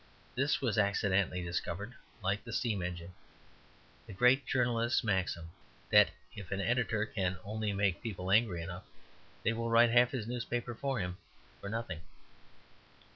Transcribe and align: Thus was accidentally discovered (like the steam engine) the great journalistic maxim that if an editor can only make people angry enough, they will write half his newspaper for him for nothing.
Thus 0.35 0.61
was 0.61 0.79
accidentally 0.79 1.43
discovered 1.43 1.93
(like 2.23 2.43
the 2.43 2.51
steam 2.51 2.81
engine) 2.81 3.13
the 4.07 4.13
great 4.13 4.47
journalistic 4.47 5.03
maxim 5.05 5.51
that 5.91 6.09
if 6.35 6.51
an 6.51 6.59
editor 6.59 7.05
can 7.05 7.37
only 7.43 7.71
make 7.71 8.01
people 8.01 8.31
angry 8.31 8.63
enough, 8.63 8.85
they 9.43 9.53
will 9.53 9.69
write 9.69 9.91
half 9.91 10.09
his 10.09 10.25
newspaper 10.25 10.73
for 10.73 10.99
him 10.99 11.17
for 11.59 11.69
nothing. 11.69 11.99